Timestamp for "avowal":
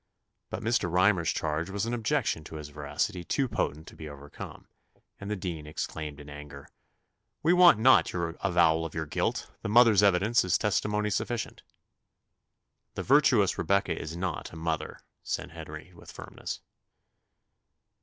8.43-8.83